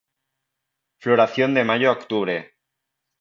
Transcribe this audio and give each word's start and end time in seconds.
Floración 0.97 1.53
de 1.53 1.63
mayo 1.63 1.89
a 1.89 1.93
octubre. 1.93 2.55